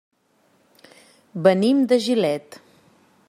[1.49, 2.61] Venim de Gilet.